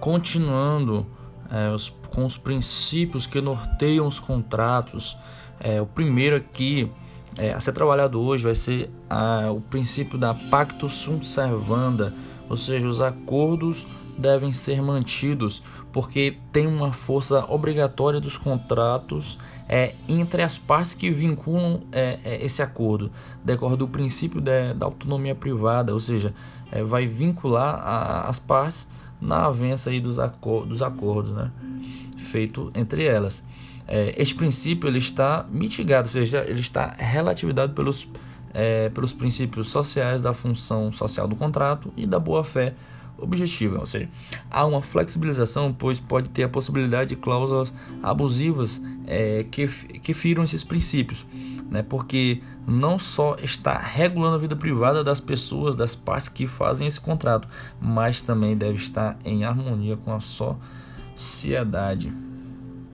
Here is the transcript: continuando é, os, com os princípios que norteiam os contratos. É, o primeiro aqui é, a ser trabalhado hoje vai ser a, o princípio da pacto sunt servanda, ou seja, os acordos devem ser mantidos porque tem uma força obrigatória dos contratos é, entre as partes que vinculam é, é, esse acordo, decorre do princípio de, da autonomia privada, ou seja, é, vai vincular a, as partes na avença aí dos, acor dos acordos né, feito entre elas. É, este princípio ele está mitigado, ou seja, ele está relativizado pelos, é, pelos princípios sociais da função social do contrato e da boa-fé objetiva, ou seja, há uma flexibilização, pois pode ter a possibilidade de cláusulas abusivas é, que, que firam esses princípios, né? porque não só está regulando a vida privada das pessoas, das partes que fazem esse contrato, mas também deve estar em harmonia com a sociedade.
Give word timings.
continuando 0.00 1.06
é, 1.50 1.70
os, 1.70 1.88
com 2.14 2.24
os 2.24 2.36
princípios 2.36 3.26
que 3.26 3.40
norteiam 3.40 4.06
os 4.06 4.18
contratos. 4.18 5.16
É, 5.60 5.80
o 5.80 5.86
primeiro 5.86 6.36
aqui 6.36 6.90
é, 7.36 7.54
a 7.54 7.60
ser 7.60 7.72
trabalhado 7.72 8.20
hoje 8.20 8.44
vai 8.44 8.54
ser 8.54 8.90
a, 9.08 9.50
o 9.50 9.60
princípio 9.60 10.18
da 10.18 10.34
pacto 10.34 10.88
sunt 10.88 11.24
servanda, 11.24 12.14
ou 12.48 12.56
seja, 12.56 12.86
os 12.86 13.00
acordos 13.00 13.86
devem 14.16 14.52
ser 14.52 14.82
mantidos 14.82 15.62
porque 15.92 16.38
tem 16.50 16.66
uma 16.66 16.92
força 16.92 17.44
obrigatória 17.48 18.20
dos 18.20 18.36
contratos 18.36 19.38
é, 19.68 19.94
entre 20.08 20.42
as 20.42 20.58
partes 20.58 20.94
que 20.94 21.10
vinculam 21.10 21.82
é, 21.92 22.18
é, 22.24 22.44
esse 22.44 22.60
acordo, 22.60 23.12
decorre 23.44 23.76
do 23.76 23.86
princípio 23.86 24.40
de, 24.40 24.74
da 24.74 24.86
autonomia 24.86 25.34
privada, 25.34 25.92
ou 25.92 26.00
seja, 26.00 26.34
é, 26.72 26.82
vai 26.82 27.06
vincular 27.06 27.74
a, 27.74 28.28
as 28.28 28.38
partes 28.38 28.88
na 29.20 29.46
avença 29.46 29.90
aí 29.90 30.00
dos, 30.00 30.18
acor 30.18 30.66
dos 30.66 30.82
acordos 30.82 31.32
né, 31.32 31.50
feito 32.18 32.70
entre 32.74 33.04
elas. 33.04 33.44
É, 33.86 34.14
este 34.18 34.34
princípio 34.34 34.88
ele 34.88 34.98
está 34.98 35.46
mitigado, 35.50 36.08
ou 36.08 36.12
seja, 36.12 36.44
ele 36.46 36.60
está 36.60 36.94
relativizado 36.98 37.72
pelos, 37.72 38.06
é, 38.52 38.90
pelos 38.90 39.12
princípios 39.12 39.68
sociais 39.68 40.20
da 40.20 40.34
função 40.34 40.92
social 40.92 41.26
do 41.26 41.34
contrato 41.34 41.92
e 41.96 42.06
da 42.06 42.18
boa-fé 42.18 42.74
objetiva, 43.18 43.78
ou 43.78 43.86
seja, 43.86 44.08
há 44.50 44.64
uma 44.64 44.80
flexibilização, 44.80 45.72
pois 45.72 46.00
pode 46.00 46.28
ter 46.30 46.44
a 46.44 46.48
possibilidade 46.48 47.10
de 47.10 47.16
cláusulas 47.16 47.74
abusivas 48.02 48.80
é, 49.06 49.44
que, 49.50 49.68
que 49.68 50.14
firam 50.14 50.42
esses 50.42 50.62
princípios, 50.64 51.26
né? 51.70 51.82
porque 51.82 52.42
não 52.66 52.98
só 52.98 53.36
está 53.42 53.78
regulando 53.78 54.36
a 54.36 54.38
vida 54.38 54.54
privada 54.54 55.02
das 55.02 55.20
pessoas, 55.20 55.74
das 55.74 55.94
partes 55.94 56.28
que 56.28 56.46
fazem 56.46 56.86
esse 56.86 57.00
contrato, 57.00 57.48
mas 57.80 58.22
também 58.22 58.56
deve 58.56 58.76
estar 58.76 59.18
em 59.24 59.44
harmonia 59.44 59.96
com 59.96 60.12
a 60.12 60.20
sociedade. 60.20 62.12